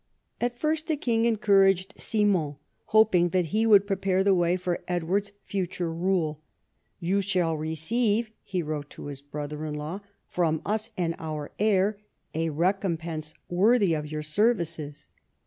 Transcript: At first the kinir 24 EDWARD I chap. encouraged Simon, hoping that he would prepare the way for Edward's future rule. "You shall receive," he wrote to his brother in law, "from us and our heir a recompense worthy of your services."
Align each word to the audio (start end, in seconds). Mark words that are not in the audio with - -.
At 0.39 0.57
first 0.57 0.87
the 0.87 0.97
kinir 0.97 1.29
24 1.29 1.29
EDWARD 1.29 1.29
I 1.29 1.29
chap. 1.29 1.43
encouraged 1.43 1.93
Simon, 2.01 2.55
hoping 2.85 3.29
that 3.29 3.45
he 3.47 3.67
would 3.67 3.85
prepare 3.85 4.23
the 4.23 4.33
way 4.33 4.57
for 4.57 4.79
Edward's 4.87 5.31
future 5.43 5.93
rule. 5.93 6.41
"You 6.99 7.21
shall 7.21 7.55
receive," 7.55 8.31
he 8.41 8.63
wrote 8.63 8.89
to 8.89 9.05
his 9.05 9.21
brother 9.21 9.63
in 9.63 9.75
law, 9.75 9.99
"from 10.27 10.63
us 10.65 10.89
and 10.97 11.13
our 11.19 11.51
heir 11.59 11.99
a 12.33 12.49
recompense 12.49 13.35
worthy 13.47 13.93
of 13.93 14.11
your 14.11 14.23
services." 14.23 15.07